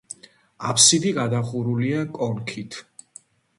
[0.69, 2.83] აფსიდი გადახურულია კონქით.